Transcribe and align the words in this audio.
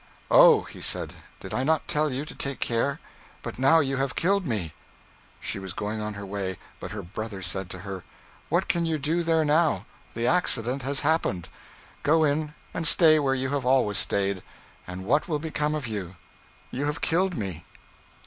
'Oh,' 0.31 0.63
he 0.63 0.81
said, 0.81 1.13
'did 1.41 1.53
I 1.53 1.63
not 1.63 1.87
tell 1.87 2.11
you 2.11 2.25
to 2.25 2.33
take 2.33 2.59
care. 2.59 2.99
But 3.43 3.59
now 3.59 3.81
you 3.81 3.97
have 3.97 4.15
killed 4.15 4.47
me.' 4.47 4.73
She 5.39 5.59
was 5.59 5.73
going 5.73 6.01
on 6.01 6.15
her 6.15 6.25
way, 6.25 6.57
but 6.79 6.89
her 6.89 7.03
brother 7.03 7.43
said 7.43 7.69
to 7.69 7.79
her, 7.81 8.03
'What 8.49 8.67
can 8.67 8.87
you 8.87 8.97
do 8.97 9.21
there 9.21 9.45
now. 9.45 9.85
The 10.15 10.25
accident 10.25 10.81
has 10.81 11.01
happened. 11.01 11.49
Go 12.01 12.23
in, 12.23 12.55
and 12.73 12.87
stay 12.87 13.19
where 13.19 13.35
you 13.35 13.49
have 13.51 13.63
always 13.63 13.99
stayed. 13.99 14.41
And 14.87 15.03
what 15.05 15.27
will 15.27 15.37
become 15.37 15.75
of 15.75 15.85
you? 15.85 16.15
You 16.71 16.87
have 16.87 17.01
killed 17.01 17.37
me.' 17.37 17.63